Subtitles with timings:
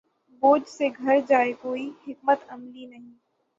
[0.43, 3.11] بوجھ سے گر جائے کوئی حکمت عملی نہیں